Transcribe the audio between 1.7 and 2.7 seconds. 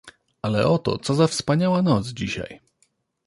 noc dzisiaj!"